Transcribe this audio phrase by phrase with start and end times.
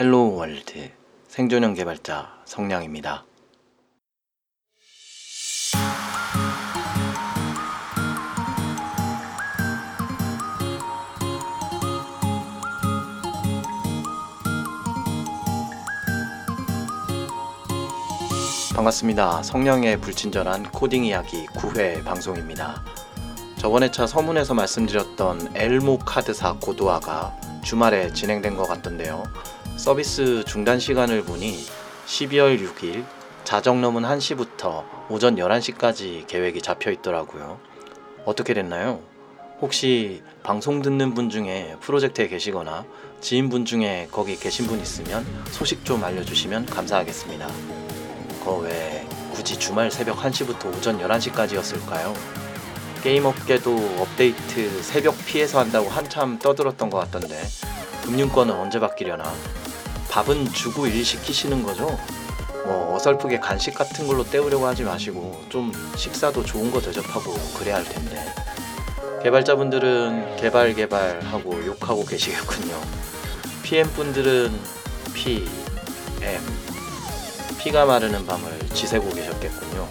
[0.00, 0.92] Hello World
[1.26, 3.24] 생존형 개발자 성량입니다.
[18.76, 19.42] 반갑습니다.
[19.42, 22.84] 성량의 불친절한 코딩 이야기 9회 방송입니다.
[23.56, 29.24] 저번에 차 서문에서 말씀드렸던 L모 카드사 고도화가 주말에 진행된 것 같던데요.
[29.88, 31.64] 서비스 중단 시간을 보니
[32.04, 33.06] 12월 6일
[33.44, 37.58] 자정 넘은 1시부터 오전 11시까지 계획이 잡혀 있더라고요.
[38.26, 39.00] 어떻게 됐나요?
[39.62, 42.84] 혹시 방송 듣는 분 중에 프로젝트에 계시거나
[43.22, 47.48] 지인분 중에 거기 계신 분 있으면 소식 좀 알려주시면 감사하겠습니다.
[48.44, 52.12] 거왜 굳이 주말 새벽 1시부터 오전 11시까지였을까요?
[53.02, 57.40] 게임 업계도 업데이트 새벽 피해서 한다고 한참 떠들었던 것 같던데
[58.04, 59.32] 금융권은 언제 바뀌려나?
[60.10, 61.98] 밥은 주고 일 시키시는 거죠?
[62.64, 67.84] 뭐 어설프게 간식 같은 걸로 때우려고 하지 마시고 좀 식사도 좋은 거 대접하고 그래야 할
[67.84, 68.22] 텐데
[69.22, 72.80] 개발자분들은 개발 개발하고 욕하고 계시겠군요.
[73.62, 74.58] PM 분들은
[75.14, 75.46] P,
[76.22, 76.40] M,
[77.58, 79.88] 피가 마르는 밤을 지새고 계셨겠군요.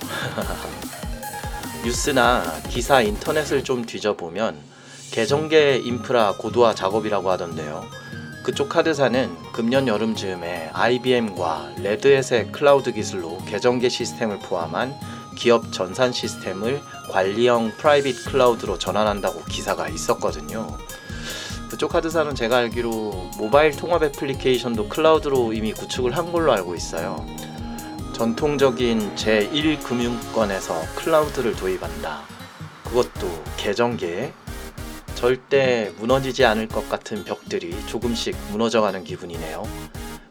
[1.84, 4.58] 뉴스나 기사 인터넷을 좀 뒤져보면
[5.12, 8.07] 계정계 인프라 고도화 작업이라고 하던데요.
[8.48, 14.98] 그쪽 카드사는 금년 여름 즈음에 IBM과 Red Hat의 클라우드 기술로 계정계 시스템을 포함한
[15.36, 16.80] 기업 전산 시스템을
[17.12, 20.66] 관리형 private cloud로 전환한다고 기사가 있었거든요.
[21.70, 27.26] 그쪽 카드사는 제가 알기로 모바일 통합 애플리케이션도 클라우드로 이미 구축을 한 걸로 알고 있어요.
[28.14, 32.22] 전통적인 제1금융권에서 클라우드를 도입한다.
[32.86, 34.32] 그것도 계정계에
[35.18, 39.68] 절대 무너지지 않을 것 같은 벽들이 조금씩 무너져가는 기분이네요.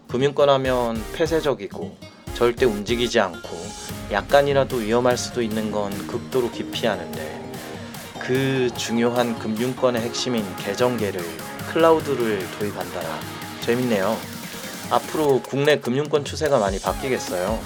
[0.07, 1.97] 금융권 하면 폐쇄적이고
[2.35, 3.49] 절대 움직이지 않고
[4.13, 7.53] 약간이라도 위험할 수도 있는 건 극도로 기피하는데
[8.21, 11.21] 그 중요한 금융권의 핵심인 계정계를
[11.73, 13.09] 클라우드를 도입한다라
[13.63, 14.17] 재밌네요.
[14.91, 17.59] 앞으로 국내 금융권 추세가 많이 바뀌겠어요.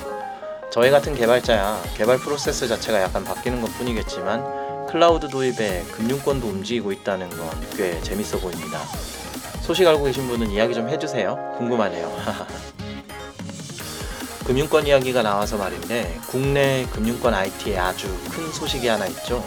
[0.72, 4.59] 저희 같은 개발자야 개발 프로세스 자체가 약간 바뀌는 것 뿐이겠지만
[4.91, 8.81] 클라우드 도입에 금융권도 움직이고 있다는 건 꽤 재밌어 보입니다.
[9.62, 11.55] 소식 알고 계신 분은 이야기 좀 해주세요.
[11.59, 12.11] 궁금하네요.
[14.45, 19.43] 금융권 이야기가 나와서 말인데 국내 금융권 IT에 아주 큰 소식이 하나 있죠.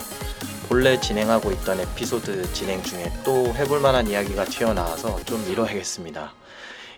[0.70, 6.34] 본래 진행하고 있던 에피소드 진행 중에 또 해볼 만한 이야기가 튀어나와서 좀 미뤄야겠습니다.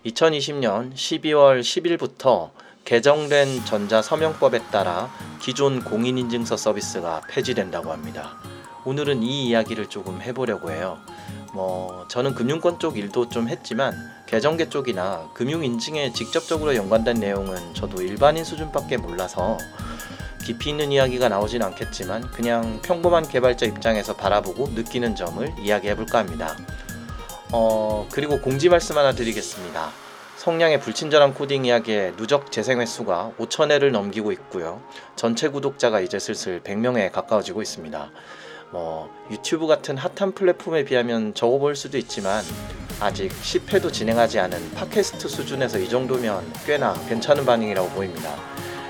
[0.06, 2.52] 2020년 12월 10일부터
[2.86, 5.10] 개정된 전자서명법에 따라
[5.42, 8.38] 기존 공인인증서 서비스가 폐지된다고 합니다.
[8.86, 11.00] 오늘은 이 이야기를 조금 해보려고 해요.
[11.54, 13.96] 뭐 저는 금융권 쪽 일도 좀 했지만
[14.28, 19.58] 계정계 쪽이나 금융인증에 직접적으로 연관된 내용은 저도 일반인 수준밖에 몰라서
[20.46, 26.56] 깊이 있는 이야기가 나오진 않겠지만 그냥 평범한 개발자 입장에서 바라보고 느끼는 점을 이야기해볼까 합니다.
[27.52, 30.05] 어 그리고 공지 말씀 하나 드리겠습니다.
[30.46, 34.80] 성량의 불친절한 코딩 이야기에 누적 재생 횟수가 5천회를 넘기고 있고요.
[35.16, 38.12] 전체 구독자가 이제 슬슬 100명에 가까워지고 있습니다.
[38.72, 42.44] 뭐 유튜브 같은 핫한 플랫폼에 비하면 적어 보일 수도 있지만
[43.00, 48.36] 아직 10회도 진행하지 않은 팟캐스트 수준에서 이 정도면 꽤나 괜찮은 반응이라고 보입니다.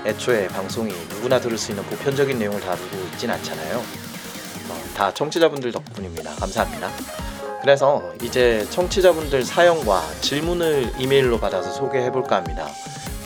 [0.04, 3.78] 애초에 방송이 누구나 들을 수 있는 보편적인 내용을 다루고 있진 않잖아요.
[3.78, 6.34] 어, 다 청취자분들 덕분입니다.
[6.34, 7.25] 감사합니다.
[7.66, 12.68] 그래서 이제 청취자분들 사연과 질문을 이메일로 받아서 소개해 볼까 합니다.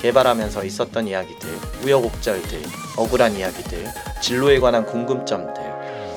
[0.00, 1.50] 개발하면서 있었던 이야기들,
[1.84, 2.62] 우여곡절들,
[2.96, 3.86] 억울한 이야기들,
[4.22, 5.62] 진로에 관한 궁금점들,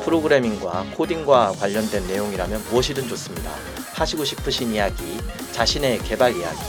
[0.06, 3.52] 프로그래밍과 코딩과 관련된 내용이라면 무엇이든 좋습니다.
[3.92, 5.04] 하시고 싶으신 이야기,
[5.52, 6.60] 자신의 개발 이야기,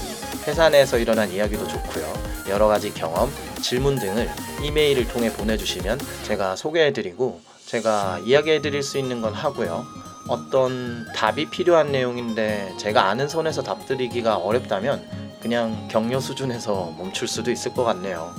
[0.49, 2.13] 회사 내에서 일어난 이야기도 좋고요.
[2.49, 3.31] 여러 가지 경험,
[3.63, 4.29] 질문 등을
[4.61, 10.14] 이메일을 통해 보내주시면 제가 소개해드리고 제가 이야기해드릴 수 있는 건 하고요.
[10.29, 15.05] 어떤 답이 필요한 내용인데 제가 아는 선에서 답드리기가 어렵다면
[15.41, 18.35] 그냥 격려 수준에서 멈출 수도 있을 것 같네요.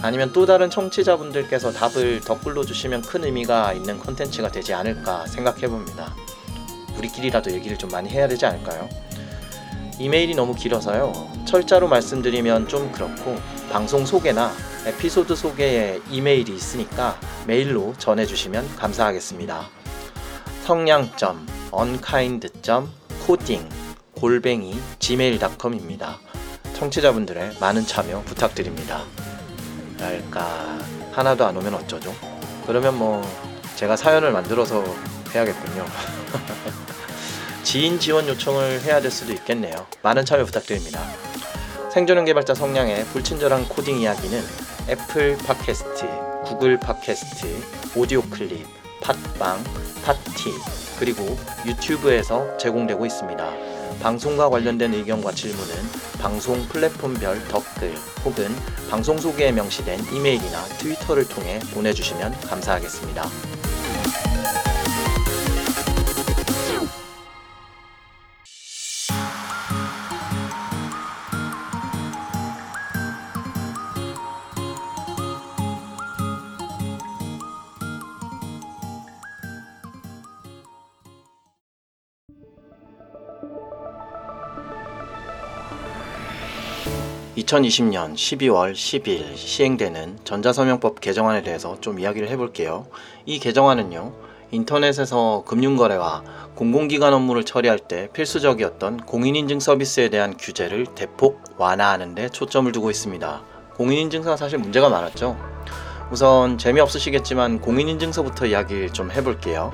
[0.00, 6.14] 아니면 또 다른 청취자분들께서 답을 덧글로 주시면 큰 의미가 있는 컨텐츠가 되지 않을까 생각해 봅니다.
[6.96, 8.88] 우리끼리라도 얘기를 좀 많이 해야 되지 않을까요?
[9.98, 11.12] 이메일이 너무 길어서요.
[11.46, 13.36] 철자로 말씀드리면 좀 그렇고
[13.70, 14.52] 방송 소개나
[14.86, 19.75] 에피소드 소개에 이메일이 있으니까 메일로 전해주시면 감사하겠습니다.
[20.66, 22.48] 성량점 unkind.
[23.24, 23.68] coding
[24.16, 26.18] 골뱅이 gmail.com입니다.
[26.74, 29.04] 청취자분들의 많은 참여 부탁드립니다.
[29.96, 30.76] 그러니까
[31.12, 32.12] 하나도 안 오면 어쩌죠?
[32.66, 33.22] 그러면 뭐
[33.76, 34.82] 제가 사연을 만들어서
[35.32, 35.86] 해야겠군요.
[37.62, 39.86] 지인 지원 요청을 해야 될 수도 있겠네요.
[40.02, 41.00] 많은 참여 부탁드립니다.
[41.92, 44.42] 생존형 개발자 성량의 불친절한 코딩 이야기는
[44.88, 46.08] 애플 팟캐스트,
[46.44, 47.46] 구글 팟캐스트,
[47.94, 48.66] 오디오 클립,
[49.06, 49.62] 팟빵,
[50.04, 50.50] 팟티
[50.98, 53.52] 그리고 유튜브에서 제공되고 있습니다.
[54.02, 55.74] 방송과 관련된 의견과 질문은
[56.18, 57.94] 방송 플랫폼별 댓글
[58.24, 58.48] 혹은
[58.90, 63.55] 방송 소개에 명시된 이메일이나 트위터를 통해 보내주시면 감사하겠습니다.
[87.56, 92.86] (2020년 12월 10일) 시행되는 전자서명법 개정안에 대해서 좀 이야기를 해볼게요.
[93.24, 94.12] 이 개정안은요
[94.50, 96.22] 인터넷에서 금융거래와
[96.54, 103.42] 공공기관 업무를 처리할 때 필수적이었던 공인인증 서비스에 대한 규제를 대폭 완화하는 데 초점을 두고 있습니다.
[103.76, 105.36] 공인인증서가 사실 문제가 많았죠.
[106.10, 109.72] 우선 재미없으시겠지만 공인인증서부터 이야기를 좀 해볼게요.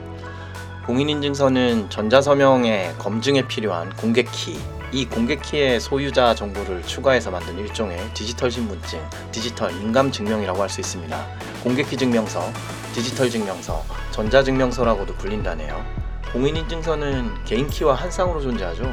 [0.86, 9.72] 공인인증서는 전자서명의 검증에 필요한 공개키 이 공개키의 소유자 정보를 추가해서 만든 일종의 디지털 신분증, 디지털
[9.72, 11.26] 인감 증명이라고 할 수 있습니다.
[11.62, 12.52] 공개키 증명서,
[12.94, 15.82] 디지털 증명서, 전자증명서라고도 불린다네요.
[16.32, 18.92] 공인인증서는 개인키와 한 쌍으로 존재하죠.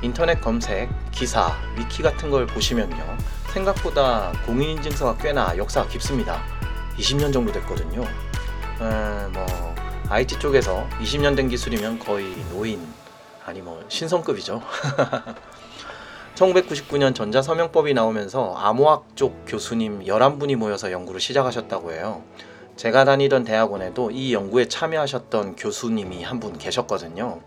[0.00, 3.18] 인터넷 검색, 기사, 위키 같은 걸 보시면요.
[3.52, 6.42] 생각보다 공인인증서가 꽤나 역사가 깊습니다.
[6.98, 8.02] 20년 정도 됐거든요.
[8.80, 9.74] 음, 뭐
[10.08, 12.86] IT 쪽에서 20년 된 기술이면 거의 노인
[13.48, 14.60] 아니 뭐 신성급이죠.
[16.36, 22.22] 1999년 전자서명법이 나오면서 암호학 쪽 교수님 11분이 모여서 연구를 시작하셨다고 해요.
[22.76, 27.40] 제가 다니던 대학원에도 이 연구에 참여하셨던 교수님이 한 분 계셨거든요.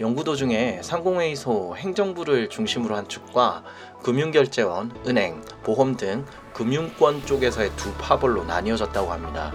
[0.00, 3.62] 연구 도중에 상공회의소 행정부를 중심으로 한 축과
[4.02, 9.52] 금융결제원, 은행, 보험 등 금융권 쪽에서의 두 파벌로 나뉘어졌다고 합니다.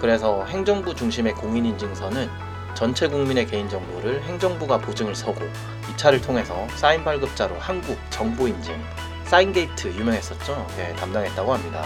[0.00, 2.45] 그래서 행정부 중심의 공인인증서는
[2.76, 5.42] 전체 국민의 개인정보를 행정부가 보증을 서고
[5.90, 8.78] 이 차를 통해서 사인 발급자로 한국 정보 인증
[9.24, 10.66] 사인게이트 유명했었죠.
[10.76, 11.84] 네, 담당했다고 합니다.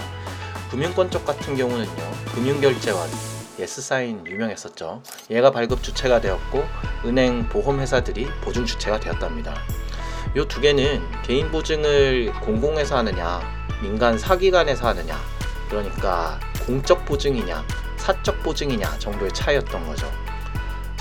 [0.69, 2.11] 금융권 쪽 같은 경우는요.
[2.35, 3.09] 금융결제원
[3.57, 5.01] 예스사인 유명했었죠.
[5.29, 6.65] 얘가 발급 주체가 되었고
[7.05, 9.55] 은행 보험회사들이 보증 주체가 되었답니다.
[10.35, 13.39] 이두 개는 개인 보증을 공공에서 하느냐
[13.81, 15.17] 민간 사기관에서 하느냐
[15.69, 17.65] 그러니까 공적 보증이냐
[17.95, 20.11] 사적 보증이냐 정도의 차이였던 거죠.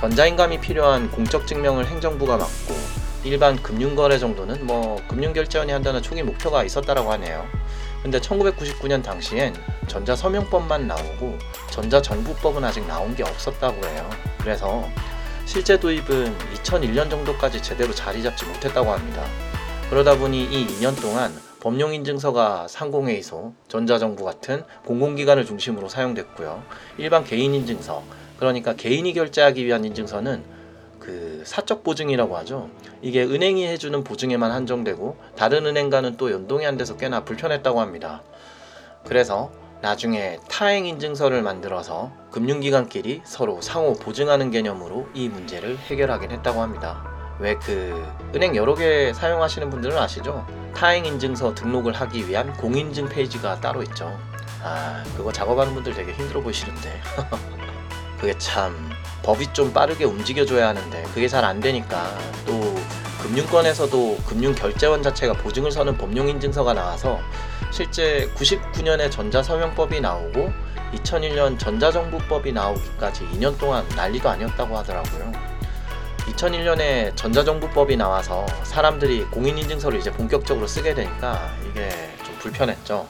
[0.01, 2.75] 전자인감이 필요한 공적 증명을 행정부가 맡고
[3.23, 7.47] 일반 금융거래 정도는 뭐 금융결제원이 한다는 초기 목표가 있었다라고 하네요.
[8.03, 9.55] 근데 1999년 당시엔
[9.89, 11.37] 전자서명법만 나오고
[11.71, 14.09] 전자정부법은 아직 나온 게 없었다고 해요.
[14.39, 14.89] 그래서
[15.45, 19.23] 실제 도입은 2001년 정도까지 제대로 자리 잡지 못했다고 합니다.
[19.91, 21.31] 그러다 보니 이 2년 동안
[21.61, 26.63] 법령인증서가 상공회의소, 전자정부 같은 공공기관을 중심으로 사용됐고요.
[26.97, 28.03] 일반 개인인증서,
[28.41, 30.43] 그러니까 개인이 결제하기 위한 인증서는
[30.99, 32.71] 그 사적 보증이라고 하죠.
[33.03, 38.23] 이게 은행이 해주는 보증에만 한정되고 다른 은행과는 또 연동이 안 돼서 꽤나 불편했다고 합니다.
[39.07, 39.51] 그래서
[39.83, 47.05] 나중에 타행 인증서를 만들어서 금융기관끼리 서로 상호 보증하는 개념으로 이 문제를 해결하긴 했다고 합니다.
[47.41, 50.47] 왜 그 은행 여러 개 사용하시는 분들은 아시죠?
[50.75, 54.19] 타행 인증서 등록을 하기 위한 공인증 페이지가 따로 있죠.
[54.63, 57.01] 아, 그거 작업하는 분들 되게 힘들어 보이시는데.
[58.21, 58.91] 그게 참
[59.23, 62.75] 법이 좀 빠르게 움직여줘야 하는데 그게 잘 안 되니까 또
[63.23, 67.19] 금융권에서도 금융결제원 자체가 보증을 서는 법령인증서가 나와서
[67.71, 70.53] 실제 99년에 전자서명법이 나오고
[70.95, 75.33] 2001년 전자정부법이 나오기까지 2년 동안 난리도 아니었다고 하더라고요.
[76.33, 81.89] 2001년에 전자정부법이 나와서 사람들이 공인인증서를 이제 본격적으로 쓰게 되니까 이게
[82.25, 83.07] 좀 불편했죠.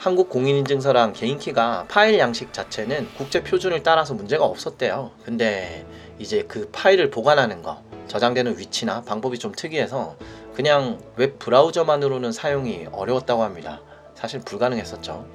[0.00, 5.10] 한국 공인인증서랑 개인키가 파일 양식 자체는 국제 표준을 따라서 문제가 없었대요.
[5.26, 5.84] 근데
[6.18, 10.16] 이제 그 파일을 보관하는 거, 저장되는 위치나 방법이 좀 특이해서
[10.54, 13.82] 그냥 웹 브라우저만으로는 사용이 어려웠다고 합니다.
[14.14, 15.26] 사실 불가능했었죠.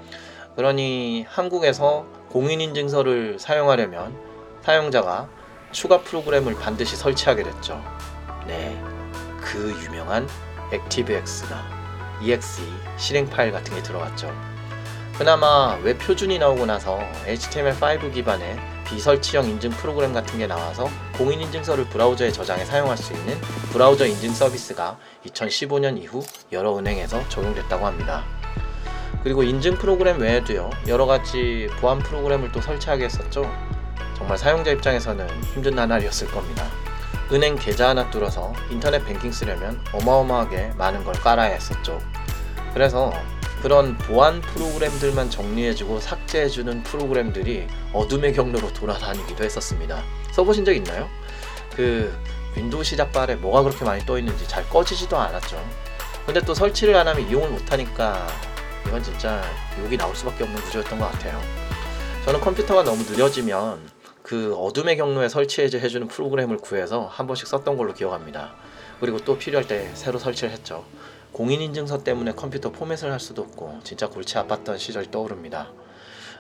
[0.56, 4.18] 그러니 한국에서 공인인증서를 사용하려면
[4.64, 5.30] 사용자가
[5.74, 7.80] 추가 프로그램을 반드시 설치하게 됐죠.
[8.48, 8.82] 네.
[9.42, 10.28] 그 유명한
[10.74, 12.64] ActiveX나 exe
[12.98, 14.55] 실행 파일 같은 게 들어갔죠.
[15.18, 21.86] 그나마 웹 표준이 나오고 나서 HTML5 기반의 비설치형 인증 프로그램 같은 게 나와서 공인 인증서를
[21.86, 23.40] 브라우저에 저장해 사용할 수 있는
[23.72, 28.26] 브라우저 인증 서비스가 2015년 이후 여러 은행에서 적용됐다고 합니다.
[29.24, 33.50] 그리고 인증 프로그램 외에도요 여러 가지 보안 프로그램을 또 설치하게 했었죠.
[34.18, 36.66] 정말 사용자 입장에서는 힘든 나날이었을 겁니다.
[37.32, 42.02] 은행 계좌 하나 뚫어서 인터넷 뱅킹 쓰려면 어마어마하게 많은 걸 깔아야 했었죠.
[42.74, 43.14] 그래서
[43.62, 50.04] 그런 보안 프로그램들만 정리해주고 삭제해주는 프로그램들이 어둠의 경로로 돌아다니기도 했었습니다.
[50.32, 51.10] 써보신 적 있나요?
[51.76, 52.16] 그
[52.56, 55.58] 윈도우 시작바에 뭐가 그렇게 많이 떠 있는지 잘 꺼지지도 않았죠.
[56.26, 58.28] 근데 또 설치를 안 하면 이용을 못하니까
[58.88, 59.42] 이건 진짜
[59.80, 61.40] 욕이 나올 수밖에 없는 구조였던 것 같아요.
[62.24, 63.80] 저는 컴퓨터가 너무 느려지면
[64.24, 68.54] 그 어둠의 경로에 설치해주는 프로그램을 구해서 한 번씩 썼던 걸로 기억합니다.
[69.00, 70.84] 그리고 또 필요할 때 새로 설치를 했죠.
[71.36, 75.68] 공인인증서 때문에 컴퓨터 포맷을 할 수도 없고 진짜 골치 아팠던 시절이 떠오릅니다.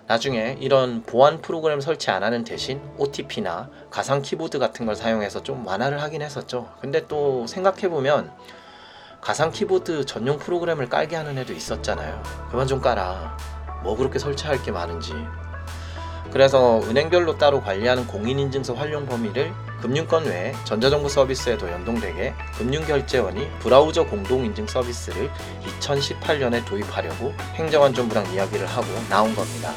[0.07, 5.67] 나중에 이런 보안 프로그램 설치 안 하는 대신 OTP나 가상 키보드 같은 걸 사용해서 좀
[5.67, 6.71] 완화를 하긴 했었죠.
[6.79, 8.31] 근데 또 생각해보면
[9.19, 12.23] 가상 키보드 전용 프로그램을 깔게 하는 애도 있었잖아요.
[12.49, 13.37] 그만 좀 깔아.
[13.83, 15.11] 뭐 그렇게 설치할 게 많은지.
[16.31, 24.67] 그래서 은행별로 따로 관리하는 공인인증서 활용 범위를 금융권 외에 전자정부 서비스에도 연동되게 금융결제원이 브라우저 공동인증
[24.67, 25.29] 서비스를
[25.79, 29.71] 2018년에 도입하려고 행정안전부랑 이야기를 하고 나온 겁니다.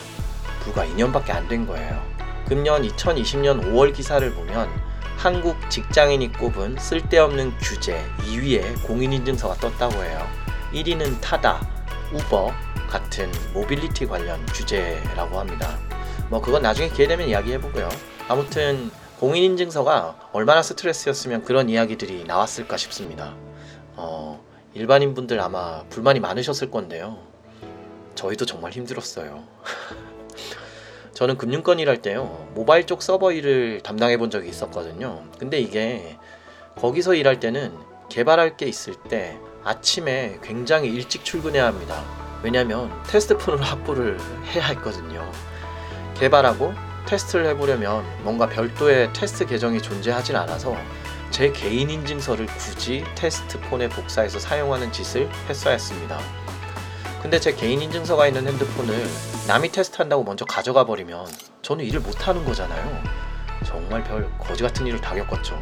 [0.60, 2.02] 불과 2년밖에 안 된 거예요.
[2.46, 4.68] 금년 2020년 5월 기사를 보면
[5.16, 10.26] 한국 직장인이 꼽은 쓸데없는 규제 2위에 공인인증서가 떴다고 해요.
[10.72, 11.60] 1위는 타다,
[12.12, 12.52] 우버
[12.88, 15.76] 같은 모빌리티 관련 규제라고 합니다.
[16.28, 17.88] 뭐 그건 나중에 기회 되면 이야기해보고요.
[18.28, 23.34] 아무튼 공인인증서가 얼마나 스트레스였으면 그런 이야기들이 나왔을까 싶습니다.
[23.96, 24.44] 어,
[24.74, 27.18] 일반인 분들 아마 불만이 많으셨을 건데요.
[28.14, 29.44] 저희도 정말 힘들었어요.
[31.14, 32.48] 저는 금융권 일할 때요.
[32.54, 35.24] 모바일 쪽 서버 일을 담당해 본 적이 있었거든요.
[35.38, 36.16] 근데 이게
[36.76, 37.72] 거기서 일할 때는
[38.08, 42.04] 개발할 게 있을 때 아침에 굉장히 일찍 출근해야 합니다.
[42.42, 44.18] 왜냐면 테스트 푼을 확보를
[44.54, 45.28] 해야 했거든요.
[46.18, 46.74] 개발하고
[47.06, 50.76] 테스트를 해보려면 뭔가 별도의 테스트 계정이 존재하진 않아서
[51.30, 56.18] 제 개인 인증서를 굳이 테스트 폰에 복사해서 사용하는 짓을 했어야 했습니다.
[57.22, 58.94] 근데 제 개인 인증서가 있는 핸드폰을
[59.46, 61.26] 남이 테스트한다고 먼저 가져가 버리면
[61.62, 63.02] 저는 일을 못 하는 거잖아요.
[63.64, 65.58] 정말 별 거지 같은 일을 다 겪었죠.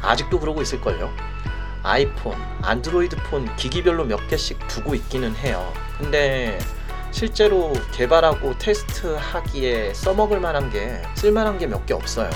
[0.00, 1.12] 아직도 그러고 있을걸요.
[1.82, 5.72] 아이폰, 안드로이드 폰 기기별로 몇 개씩 두고 있기는 해요.
[5.98, 6.58] 근데
[7.12, 12.30] 실제로 개발하고 테스트하기에 써먹을 만한 게 쓸만한 게 몇 개 없어요.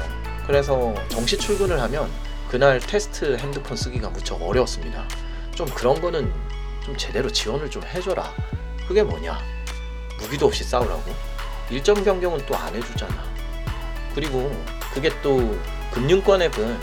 [0.47, 2.09] 그래서 정시 출근을 하면
[2.49, 5.04] 그날 테스트 핸드폰 쓰기가 무척 어려웠습니다.
[5.54, 6.33] 좀 그런 거는
[6.85, 8.33] 좀 제대로 지원을 좀 해줘라.
[8.87, 9.38] 그게 뭐냐?
[10.21, 11.02] 무기도 없이 싸우라고?
[11.71, 13.14] 일정 변경은 또 안 해주잖아.
[14.14, 14.50] 그리고
[14.95, 15.59] 그게 또
[15.92, 16.78] 금융권 앱은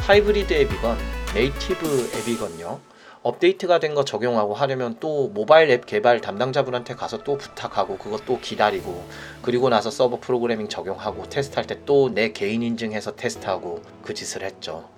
[0.00, 0.98] 하이브리드 앱이건
[1.34, 2.78] native 앱이건요.
[3.22, 9.04] 업데이트가 된 거 적용하고 하려면 또 모바일 앱 개발 담당자분한테 가서 또 부탁하고 그것도 기다리고
[9.42, 14.88] 그리고 나서 서버 프로그래밍 적용하고 테스트할 때 또 내 개인 인증해서 테스트하고 그 짓을 했죠.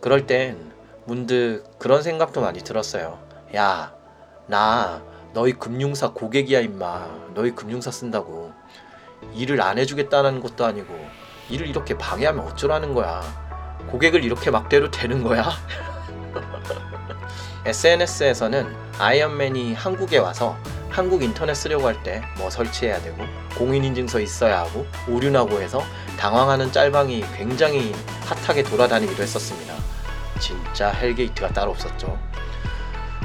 [0.00, 0.72] 그럴 땐
[1.06, 3.18] 문득 그런 생각도 많이 들었어요.
[3.56, 3.94] 야,
[4.46, 7.32] 나 너희 금융사 고객이야 임마.
[7.34, 8.52] 너희 금융사 쓴다고.
[9.34, 10.94] 일을 안 해주겠다는 것도 아니고
[11.50, 13.22] 일을 이렇게 방해하면 어쩌라는 거야.
[13.90, 15.44] 고객을 이렇게 막대로 되는 거야?
[17.66, 20.56] SNS에서는 아이언맨이 한국에 와서
[20.88, 23.16] 한국 인터넷 쓰려고 할 때 뭐 설치해야 되고
[23.56, 25.82] 공인인증서 있어야 하고 오류나고 해서
[26.16, 27.92] 당황하는 짤방이 굉장히
[28.24, 29.74] 핫하게 돌아다니기도 했었습니다.
[30.38, 32.16] 진짜 hell gate가 따로 없었죠.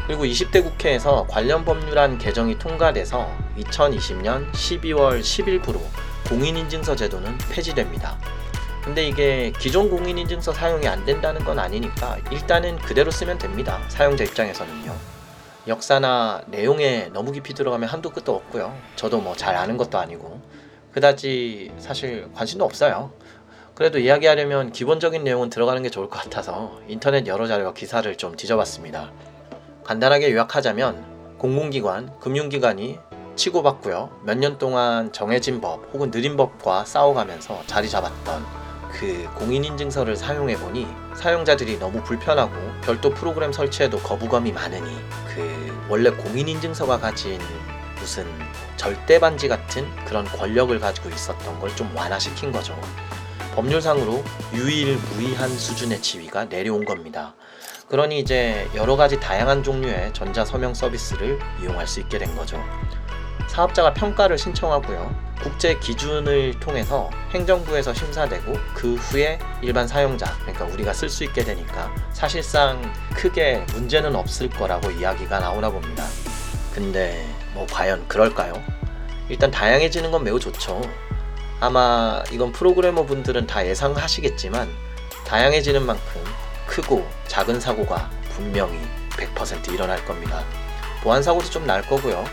[0.08, 3.30] 그리고 20대 국회에서 관련 법률안 개정이 통과돼서
[3.60, 5.80] 2020년 12월 10일부로
[6.28, 8.18] 공인인증서 제도는 폐지됩니다.
[8.84, 13.80] 근데 이게 기존 공인인증서 사용이 안 된다는 건 아니니까 일단은 그대로 쓰면 됩니다.
[13.90, 14.96] 사용자 입장에서는요.
[15.68, 18.76] 역사나 내용에 너무 깊이 들어가면 한도 끝도 없고요.
[18.96, 20.42] 저도 뭐 잘 아는 것도 아니고
[20.94, 23.12] 그다지 사실 관심도 없어요.
[23.76, 29.12] 그래도 이야기하려면 기본적인 내용은 들어가는 게 좋을 것 같아서 인터넷 여러 자료와 기사를 좀 뒤져봤습니다.
[29.84, 33.00] 간단하게 요약하자면 공공기관, 금융기관이
[33.36, 34.22] 치고받고요.
[34.26, 38.44] 몇 년 동안 정해진 법 혹은 느린 법과 싸워가면서 자리 잡았던
[38.94, 45.00] 그 공인인증서를 사용해 보니 사용자들이 너무 불편하고 별도 프로그램 설치에도 거부감이 많으니
[45.34, 47.40] 그 원래 공인인증서가 가진
[48.00, 48.26] 무슨
[48.78, 52.80] 절대 반지 같은 그런 권력을 가지고 있었던 걸 좀 완화시킨 거죠.
[53.56, 57.34] 법률상으로 유일무이한 수준의 지위가 내려온 겁니다.
[57.90, 62.62] 그러니 이제 여러 가지 다양한 종류의 전자 서명 서비스를 이용할 수 있게 된 거죠.
[63.50, 65.31] 사업자가 평가를 신청하고요.
[65.42, 71.94] 국제 기준을 통해서 행정부에서 심사되고 그 후에 일반 사용자, 그러니까 우리가 쓸 수 있게 되니까
[72.14, 72.82] 사실상
[73.16, 76.06] 크게 문제는 없을 거라고 이야기가 나오나 봅니다.
[76.74, 78.54] 근데 뭐 과연 그럴까요?
[79.30, 80.82] 일단 다양해지는 건 매우 좋죠.
[81.60, 84.70] 아마 이건 프로그래머 분들은 다 예상하시겠지만
[85.26, 86.24] 다양해지는 만큼
[86.68, 88.80] 크고 작은 사고가 분명히
[89.12, 90.44] 100% 일어날 겁니다.
[91.04, 92.24] 보안 사고도 좀 날 거고요.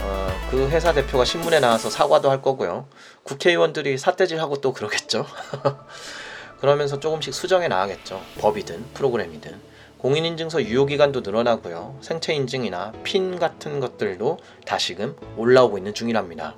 [0.00, 2.86] 어, 그 회사 대표가 신문에 나와서 사과도 할 거고요.
[3.24, 5.26] 국회의원들이 삿대질하고 또 그러겠죠.
[6.60, 8.20] 그러면서 조금씩 수정해 나가겠죠.
[8.40, 9.60] 법이든 프로그램이든.
[9.98, 11.98] 공인인증서 유효기간도 늘어나고요.
[12.00, 16.54] 생체 인증이나 핀 같은 것들도 다시금 올라오고 있는 중이랍니다.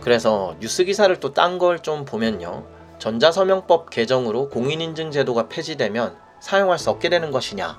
[0.00, 2.66] 그래서 뉴스 기사를 또 딴 걸 좀 보면요.
[2.98, 7.78] 전자서명법 개정으로 공인인증 제도가 폐지되면 사용할 수 없게 되는 것이냐?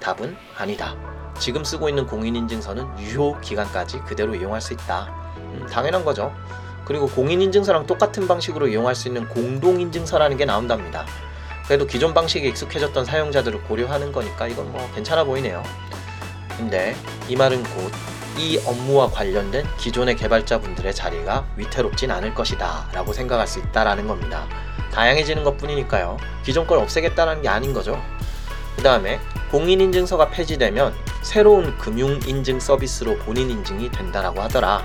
[0.00, 1.21] 답은 아니다.
[1.38, 5.08] 지금 쓰고 있는 공인인증서는 유효 기간까지 그대로 이용할 수 있다.
[5.36, 6.32] 음, 당연한 거죠.
[6.84, 11.06] 그리고 공인인증서랑 똑같은 방식으로 이용할 수 있는 공동인증서라는 게 나온답니다.
[11.66, 15.62] 그래도 기존 방식에 익숙해졌던 사용자들을 고려하는 거니까 이건 뭐 괜찮아 보이네요.
[16.58, 16.94] 근데
[17.28, 23.58] 이 말은 곧 이 업무와 관련된 기존의 개발자분들의 자리가 위태롭진 않을 것이다 라고 생각할 수
[23.58, 24.46] 있다라는 겁니다.
[24.92, 26.16] 다양해지는 것 뿐이니까요.
[26.42, 28.02] 기존 걸 없애겠다는 게 아닌 거죠.
[28.76, 29.20] 그 다음에
[29.50, 34.84] 공인인증서가 폐지되면 새로운 금융인증 서비스로 본인 인증이 된다라고 하더라.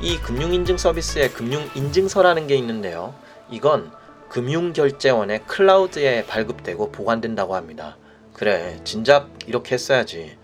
[0.00, 3.14] 이 금융인증 서비스에 금융인증서라는 게 있는데요.
[3.50, 3.90] 이건
[4.28, 7.96] 금융결제원의 클라우드에 발급되고 보관된다고 합니다.
[8.32, 10.36] 그래, 진작 이렇게 했어야지.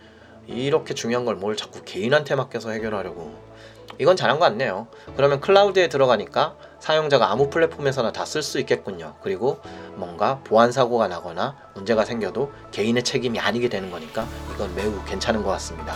[0.47, 3.33] 이렇게 중요한 걸 뭘 자꾸 개인한테 맡겨서 해결하려고.
[3.99, 4.89] 이건 잘한 거 같네요.
[5.17, 9.15] 그러면 클라우드에 들어가니까 사용자가 아무 플랫폼에서나 다 쓸 수 있겠군요.
[9.23, 9.61] 그리고
[9.95, 15.51] 뭔가 보안 사고가 나거나 문제가 생겨도 개인의 책임이 아니게 되는 거니까 이건 매우 괜찮은 것
[15.51, 15.95] 같습니다.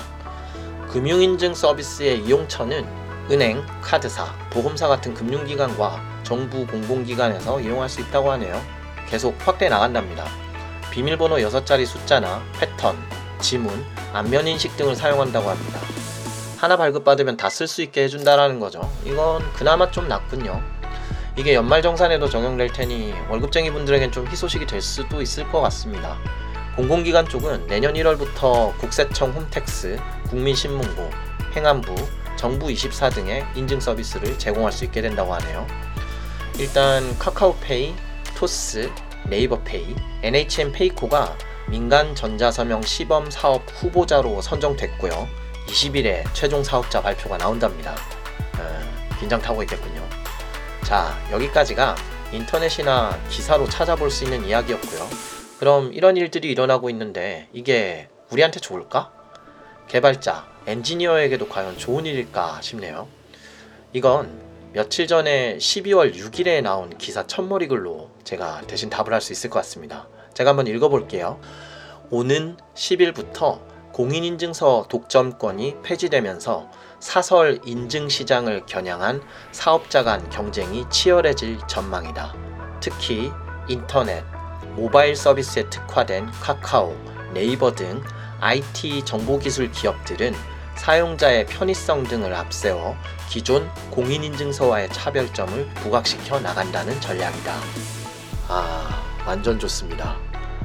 [0.92, 2.86] 금융인증 서비스의 이용처는
[3.32, 8.60] 은행, 카드사, 보험사 같은 금융기관과 정부 공공기관에서 이용할 수 있다고 하네요.
[9.08, 10.24] 계속 확대 나간답니다.
[10.92, 12.96] 비밀번호 6자리 숫자나 패턴,
[13.40, 15.80] 지문, 안면인식 등을 사용한다고 합니다.
[16.58, 18.88] 하나 발급받으면 다 쓸 수 있게 해준다라는 거죠.
[19.04, 20.62] 이건 그나마 좀 낫군요.
[21.36, 26.18] 이게 연말정산에도 적용될 테니 월급쟁이 분들에겐 좀 희소식이 될 수도 있을 것 같습니다.
[26.76, 29.98] 공공기관 쪽은 내년 1월부터 국세청 홈택스,
[30.30, 31.10] 국민신문고,
[31.54, 31.94] 행안부,
[32.36, 35.66] 정부 24 등의 인증 서비스를 제공할 수 있게 된다고 하네요.
[36.58, 37.94] 일단 카카오페이,
[38.34, 38.90] 토스,
[39.28, 41.36] 네이버페이, NHN 페이코가
[41.68, 45.28] 민간 전자서명 시범 사업 후보자로 선정됐고요.
[45.66, 47.92] 20일에 최종 사업자 발표가 나온답니다.
[48.58, 49.95] 어, 긴장 타고 있겠군요.
[50.86, 51.96] 자, 여기까지가
[52.30, 55.08] 인터넷이나 기사로 찾아볼 수 있는 이야기였고요.
[55.58, 59.10] 그럼 이런 일들이 일어나고 있는데 이게 우리한테 좋을까?
[59.88, 63.08] 개발자, 엔지니어에게도 과연 좋은 일일까 싶네요.
[63.94, 64.40] 이건
[64.74, 69.58] 며칠 전에 12월 6일에 나온 기사 첫머리 글로 제가 대신 답을 할 수 있을 것
[69.58, 70.06] 같습니다.
[70.34, 71.40] 제가 한번 읽어볼게요.
[72.10, 73.58] 오는 10일부터
[73.92, 76.70] 공인인증서 독점권이 폐지되면서
[77.00, 82.34] 사설 인증 시장을 겨냥한 사업자 간 경쟁이 치열해질 전망이다.
[82.80, 83.30] 특히
[83.68, 84.24] 인터넷,
[84.74, 86.96] 모바일 서비스에 특화된 카카오,
[87.32, 88.02] 네이버 등
[88.40, 90.34] IT 정보기술 기업들은
[90.76, 92.96] 사용자의 편의성 등을 앞세워
[93.30, 97.54] 기존 공인인증서와의 차별점을 부각시켜 나간다는 전략이다.
[98.48, 100.16] 아, 완전 좋습니다.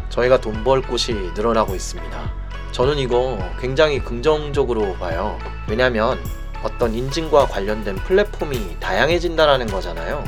[0.10, 2.40] 저희가 돈 벌 곳이 늘어나고 있습니다.
[2.71, 5.38] 저는 이거 굉장히 긍정적으로 봐요.
[5.69, 6.17] 왜냐면
[6.63, 10.23] 어떤 인증과 관련된 플랫폼이 다양해진다라는 거잖아요.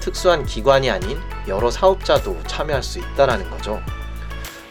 [0.00, 3.80] 특수한 기관이 아닌 여러 사업자도 참여할 수 있다라는 거죠.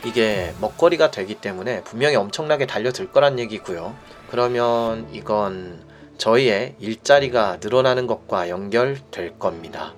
[0.06, 3.96] 이게 먹거리가 되기 때문에 분명히 엄청나게 달려들 거란 얘기고요.
[4.30, 5.84] 그러면 이건
[6.18, 9.94] 저희의 일자리가 늘어나는 것과 연결될 겁니다.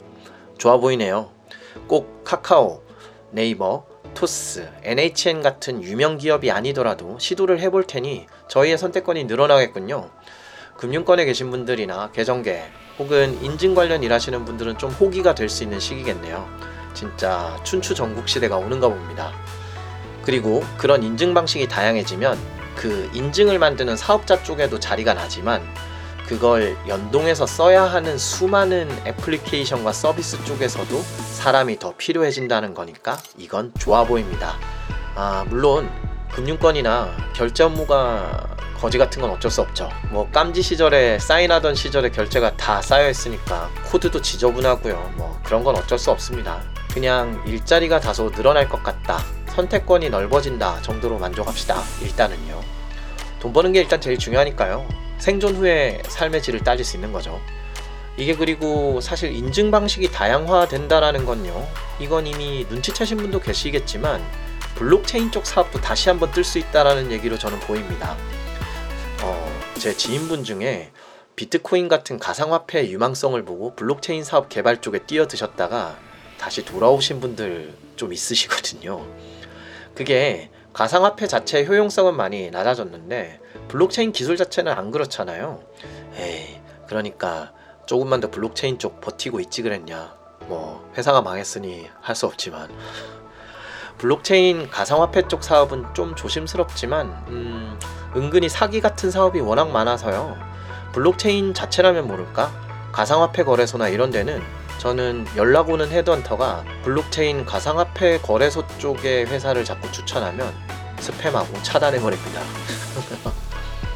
[0.57, 1.29] 좋아 보이네요.
[1.87, 2.81] 꼭 카카오,
[3.31, 3.85] 네이버,
[4.17, 10.09] 토스, NHN 같은 유명 기업이 아니더라도 시도를 해볼 테니 저희의 선택권이 늘어나겠군요.
[10.77, 12.63] 금융권에 계신 분들이나 계정계
[12.97, 16.49] 혹은 인증 관련 일하시는 분들은 좀 호기가 될 수 있는 시기겠네요.
[16.95, 19.31] 진짜 춘추 전국 시대가 오는가 봅니다.
[20.23, 22.39] 그리고 그런 인증 방식이 다양해지면
[22.75, 25.61] 그 인증을 만드는 사업자 쪽에도 자리가 나지만
[26.27, 31.01] 그걸 연동해서 써야 하는 수많은 애플리케이션과 서비스 쪽에서도
[31.33, 34.55] 사람이 더 필요해진다는 거니까 이건 좋아 보입니다.
[35.15, 35.89] 아, 물론
[36.33, 38.45] 금융권이나 결제 업무가
[38.77, 39.89] 거지 같은 건 어쩔 수 없죠.
[40.11, 45.13] 뭐 깜지 시절에 사인하던 시절에 결제가 다 쌓여 있으니까 코드도 지저분하고요.
[45.15, 46.61] 뭐 그런 건 어쩔 수 없습니다.
[46.93, 49.19] 그냥 일자리가 다소 늘어날 것 같다.
[49.55, 51.81] 선택권이 넓어진다 정도로 만족합시다.
[52.01, 52.61] 일단은요.
[53.39, 55.06] 돈 버는 게 일단 제일 중요하니까요.
[55.17, 57.41] 생존 후의 삶의 질을 따질 수 있는 거죠.
[58.17, 61.67] 이게 그리고 사실 인증 방식이 다양화된다라는 건요.
[61.99, 64.21] 이건 이미 눈치채신 분도 계시겠지만
[64.75, 68.15] 블록체인 쪽 사업도 다시 한번 뜰 수 있다라는 얘기로 저는 보입니다.
[69.23, 70.91] 어, 제 지인분 중에
[71.35, 75.97] 비트코인 같은 가상화폐의 유망성을 보고 블록체인 사업 개발 쪽에 뛰어드셨다가
[76.39, 79.05] 다시 돌아오신 분들 좀 있으시거든요.
[79.93, 85.61] 그게 가상화폐 자체의 효용성은 많이 낮아졌는데 블록체인 기술 자체는 안 그렇잖아요.
[86.17, 87.51] 에이, 그러니까
[87.85, 90.15] 조금만 더 블록체인 쪽 버티고 있지 그랬냐.
[90.47, 92.69] 뭐 회사가 망했으니 할 수 없지만
[93.97, 97.79] 블록체인 가상화폐 쪽 사업은 좀 조심스럽지만 음,
[98.15, 100.37] 은근히 사기 같은 사업이 워낙 많아서요.
[100.93, 102.51] 블록체인 자체라면 모를까?
[102.91, 104.41] 가상화폐 거래소나 이런 데는
[104.77, 110.53] 저는 연락 오는 헤드헌터가 블록체인 가상화폐 거래소 쪽의 회사를 자꾸 추천하면
[110.99, 112.41] 스팸하고 차단해 버립니다.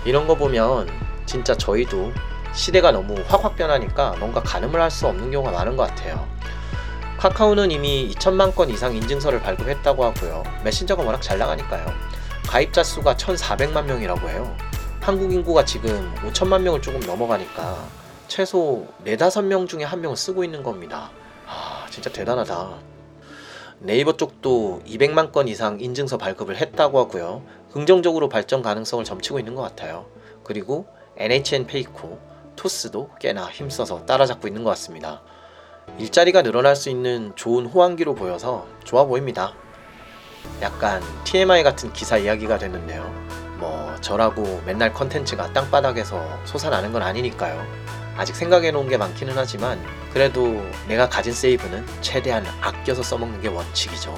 [0.06, 0.88] 이런 거 보면
[1.26, 2.12] 진짜 저희도
[2.54, 6.28] 시대가 너무 확확 변하니까 뭔가 가늠을 할 수 없는 경우가 많은 것 같아요.
[7.18, 10.44] 카카오는 이미 2천만 건 이상 인증서를 발급했다고 하고요.
[10.64, 11.86] 메신저가 워낙 잘 나가니까요.
[12.48, 14.56] 가입자 수가 1,400만 명이라고 해요.
[15.00, 17.78] 한국 인구가 지금 5천만 명을 조금 넘어가니까
[18.28, 21.12] 최소 4, 5명 중에 한 명은 쓰고 있는 겁니다.
[21.48, 22.70] 아, 진짜 대단하다.
[23.80, 27.42] 네이버 쪽도 200만 건 이상 인증서 발급을 했다고 하고요.
[27.72, 30.06] 긍정적으로 발전 가능성을 점치고 있는 것 같아요.
[30.44, 32.20] 그리고 NHN 페이코,
[32.56, 35.22] 토스도 꽤나 힘써서 따라잡고 있는 것 같습니다.
[35.98, 39.54] 일자리가 늘어날 수 있는 좋은 호황기로 보여서 좋아 보입니다.
[40.62, 43.04] 약간 TMI 같은 기사 이야기가 됐는데요.
[43.60, 47.64] 뭐 저라고 맨날 컨텐츠가 땅바닥에서 솟아나는 건 아니니까요.
[48.18, 49.80] 아직 생각해 놓은 게 많기는 하지만
[50.12, 54.14] 그래도 내가 가진 세이브는 최대한 아껴서 써먹는 게 원칙이죠.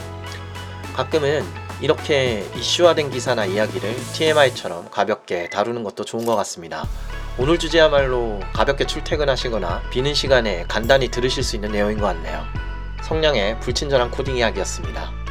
[0.95, 1.43] 가끔은
[1.83, 6.87] 이렇게 이슈화된 기사나 이야기를 TMI처럼 가볍게 다루는 것도 좋은 것 같습니다.
[7.37, 12.45] 오늘 주제야말로 가볍게 출퇴근하시거나 비는 시간에 간단히 들으실 수 있는 내용인 것 같네요.
[13.01, 15.22] 성량의 불친절한 코딩 이야기였습니다.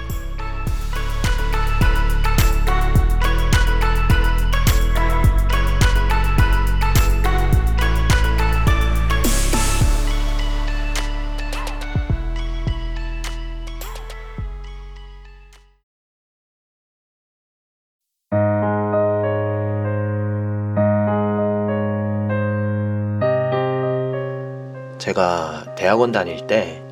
[25.13, 26.83] 제가 대학원 다닐 때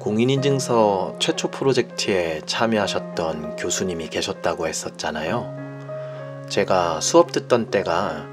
[0.00, 6.46] 공인인증서 최초 프로젝트에 참여하셨던 교수님이 계셨다고 했었잖아요.
[6.48, 8.26] 제가 수업 듣던 때가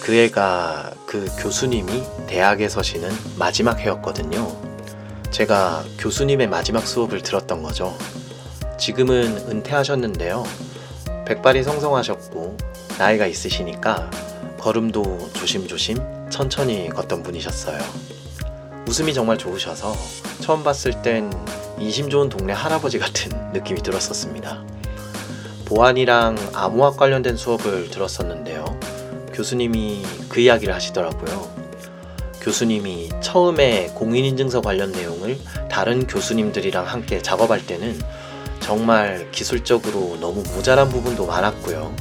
[0.00, 4.50] 그 해가 그 교수님이 대학에 서시는 마지막 해였거든요.
[5.30, 7.94] 제가 교수님의 마지막 수업을 들었던 거죠.
[8.78, 10.44] 지금은 은퇴하셨는데요.
[11.26, 12.56] 백발이 성성하셨고
[12.98, 14.10] 나이가 있으시니까
[14.58, 15.98] 걸음도 조심조심
[16.30, 18.17] 천천히 걷던 분이셨어요.
[18.88, 19.94] 웃음이 정말 좋으셔서
[20.40, 21.30] 처음 봤을 땐
[21.78, 24.64] 인심 좋은 동네 할아버지 같은 느낌이 들었었습니다.
[25.66, 28.64] 보안이랑 암호학 관련된 수업을 들었었는데요.
[29.34, 31.58] 교수님이 그 이야기를 하시더라고요.
[32.40, 35.38] 교수님이 처음에 공인인증서 관련 내용을
[35.70, 38.00] 다른 교수님들이랑 함께 작업할 때는
[38.60, 41.94] 정말 기술적으로 너무 모자란 부분도 많았고요.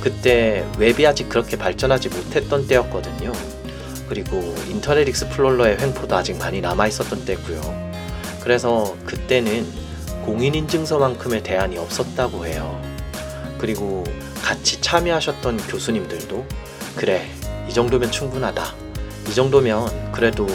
[0.00, 3.32] 그때 웹이 아직 그렇게 발전하지 못했던 때였거든요.
[4.08, 7.60] 그리고 인터넷 익스플로러의 횡포도 아직 많이 남아 있었던 때고요.
[8.40, 9.66] 그래서 그때는
[10.24, 12.80] 공인인증서만큼의 대안이 없었다고 해요.
[13.58, 14.04] 그리고
[14.42, 16.46] 같이 참여하셨던 교수님들도
[16.94, 17.26] 그래
[17.68, 18.74] 이 정도면 충분하다.
[19.28, 20.46] 이 정도면 그래도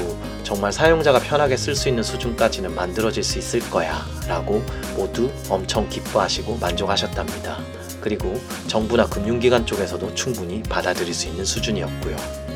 [0.43, 4.63] 정말 사용자가 편하게 쓸 수 있는 수준까지는 만들어질 수 있을 거야 라고
[4.95, 7.59] 모두 엄청 기뻐하시고 만족하셨답니다.
[8.01, 12.50] 그리고 정부나 금융기관 쪽에서도 충분히 받아들일 수 있는 수준이었고요.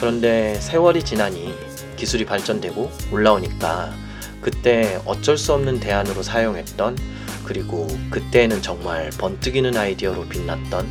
[0.00, 1.54] 그런데 세월이 지나니
[1.96, 3.94] 기술이 발전되고 올라오니까
[4.40, 6.96] 그때 어쩔 수 없는 대안으로 사용했던
[7.44, 10.86] 그리고 그때는 정말 번뜩이는 아이디어로 빛났던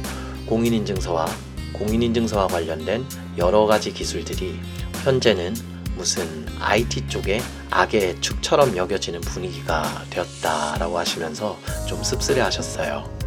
[0.45, 1.27] 공인인증서와
[1.73, 3.05] 공인인증서와 관련된
[3.37, 4.59] 여러 가지 기술들이
[5.03, 5.55] 현재는
[5.95, 13.22] 무슨 IT 쪽에 악의 축처럼 여겨지는 분위기가 되었다라고 하시면서 좀 씁쓸해 하셨어요.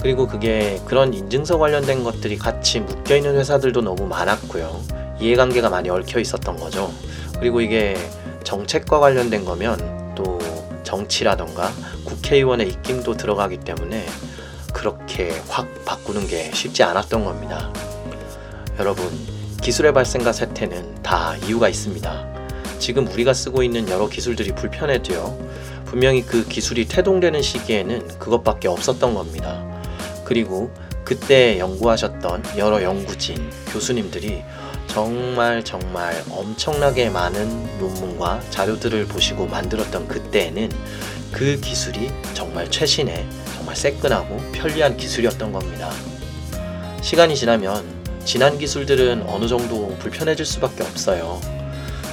[0.00, 4.80] 그리고 그게 그런 인증서 관련된 것들이 같이 묶여 있는 회사들도 너무 많았고요.
[5.20, 6.90] 이해관계가 많이 얽혀 있었던 거죠.
[7.38, 7.96] 그리고 이게
[8.42, 10.38] 정책과 관련된 거면 또
[10.82, 11.70] 정치라던가
[12.04, 14.06] 국회의원의 입김도 들어가기 때문에
[14.72, 17.70] 그렇게 확 바꾸는 게 쉽지 않았던 겁니다.
[18.78, 19.06] 여러분,
[19.60, 22.30] 기술의 발생과 쇠퇴는 다 이유가 있습니다.
[22.78, 25.50] 지금 우리가 쓰고 있는 여러 기술들이 불편해도요.
[25.84, 29.79] 분명히 그 기술이 태동되는 시기에는 그것밖에 없었던 겁니다.
[30.30, 34.44] 그리고 그때 연구하셨던 여러 연구진, 교수님들이
[34.86, 40.70] 정말 정말 엄청나게 많은 논문과 자료들을 보시고 만들었던 그때에는
[41.32, 45.90] 그 기술이 정말 최신의 정말 새끈하고 편리한 기술이었던 겁니다.
[47.02, 47.84] 시간이 지나면
[48.24, 51.40] 지난 기술들은 어느 정도 불편해질 수밖에 없어요.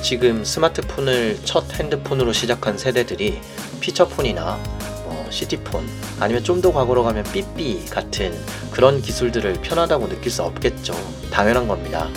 [0.02, 3.40] 지금 스마트폰을 첫 핸드폰으로 시작한 세대들이
[3.80, 4.77] 피처폰이나
[5.28, 5.88] 뭐 시티폰
[6.20, 8.34] 아니면 좀 더 과거로 가면 삐삐 같은
[8.72, 10.94] 그런 기술들을 편하다고 느낄 수 없겠죠.
[11.32, 12.10] 당연한 겁니다.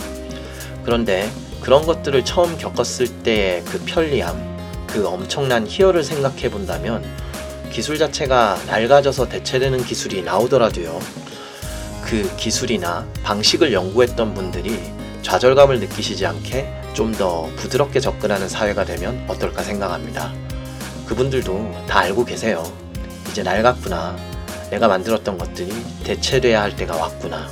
[0.83, 1.29] 그런데
[1.61, 7.03] 그런 것들을 처음 겪었을 때의 그 편리함, 그 엄청난 희열을 생각해 본다면
[7.71, 10.99] 기술 자체가 낡아져서 대체되는 기술이 나오더라도요.
[12.03, 14.79] 그 기술이나 방식을 연구했던 분들이
[15.21, 20.33] 좌절감을 느끼시지 않게 좀 더 부드럽게 접근하는 사회가 되면 어떨까 생각합니다.
[21.05, 22.63] 그분들도 다 알고 계세요.
[23.31, 24.17] 이제 낡았구나.
[24.69, 25.71] 내가 만들었던 것들이
[26.03, 27.49] 대체돼야 할 때가 왔구나.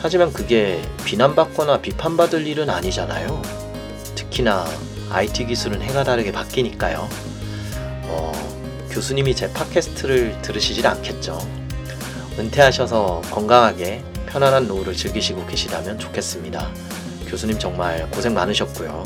[0.00, 3.40] 하지만 그게 비난받거나 비판받을 일은 아니잖아요.
[4.14, 4.66] 특히나
[5.10, 7.08] IT 기술은 해가 다르게 바뀌니까요.
[8.04, 8.32] 어,
[8.90, 11.38] 교수님이 제 팟캐스트를 들으시질 않겠죠.
[12.38, 16.70] 은퇴하셔서 건강하게 편안한 노후를 즐기시고 계시다면 좋겠습니다.
[17.28, 19.02] 교수님 정말 고생 많으셨고요.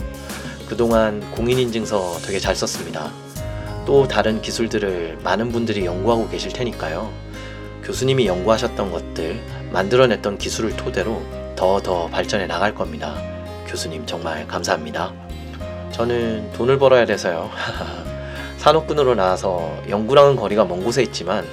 [0.68, 3.12] 그동안 공인인증서 되게 잘 썼습니다.
[3.87, 7.11] 또 다른 기술들을 많은 분들이 연구하고 계실 테니까요.
[7.85, 9.40] 교수님이 연구하셨던 것들,
[9.72, 11.22] 만들어냈던 기술을 토대로
[11.55, 13.14] 더 더 발전해 나갈 겁니다.
[13.66, 15.12] 교수님 정말 감사합니다.
[15.92, 17.51] 저는 돈을 벌어야 돼서요.
[18.59, 21.44] 산업군으로 나와서 연구랑은 거리가 먼 곳에 있지만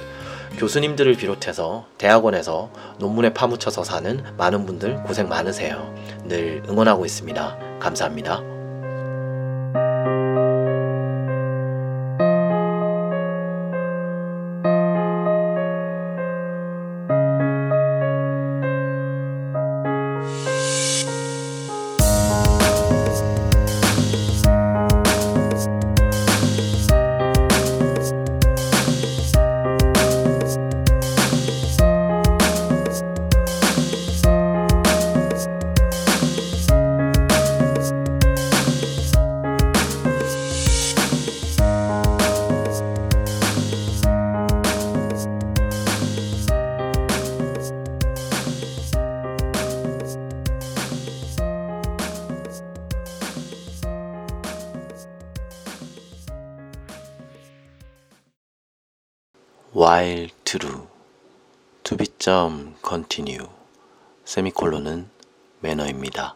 [0.58, 5.94] 교수님들을 비롯해서 대학원에서 논문에 파묻혀서 사는 많은 분들 고생 많으세요.
[6.24, 7.78] 늘 응원하고 있습니다.
[7.80, 8.53] 감사합니다.
[63.14, 63.46] Continue
[64.24, 65.08] 세미콜론은
[65.60, 66.34] 매너입니다.